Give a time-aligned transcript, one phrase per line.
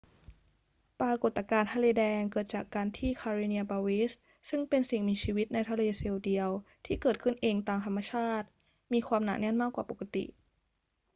[0.99, 4.11] ปรากฏการณ์ทะเลแดงเกิดจากการที่ karenia brevis
[4.49, 6.49] ซึ่งเป็นสิ่งมีชีวิตในทะเลเซลล์เดียว
[6.85, 8.47] ที่เกิดขึ้นเองตามธรรมชาติ
[8.93, 10.25] มีความหนาแน่นมากกว่าปกติ